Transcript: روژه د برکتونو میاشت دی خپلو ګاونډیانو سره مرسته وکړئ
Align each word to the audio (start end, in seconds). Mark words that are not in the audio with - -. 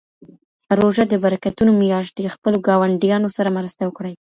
روژه 0.79 1.03
د 1.09 1.13
برکتونو 1.23 1.71
میاشت 1.81 2.11
دی 2.17 2.25
خپلو 2.35 2.57
ګاونډیانو 2.67 3.29
سره 3.37 3.55
مرسته 3.57 3.81
وکړئ 3.85 4.13